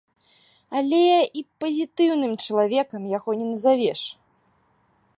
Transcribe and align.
Але 0.79 1.01
і 1.41 1.43
пазітыўным 1.65 2.33
чалавекам 2.47 3.01
яго 3.17 3.31
не 3.43 3.47
назавеш. 3.55 4.01